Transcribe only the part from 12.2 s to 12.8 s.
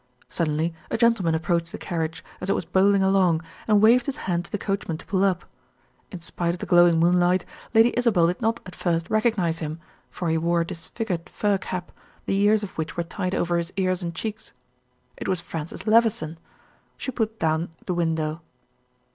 the ears of